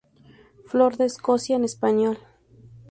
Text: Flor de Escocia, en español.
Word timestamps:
Flor 0.67 0.97
de 0.97 1.05
Escocia, 1.05 1.55
en 1.55 1.63
español. 1.63 2.17